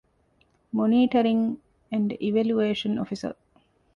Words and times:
މޮނީޓަރިންގ 0.75 1.47
އެންޑް 1.91 2.13
އިވެލުއޭޝަން 2.21 2.95
އޮފިސަރ 2.99 3.33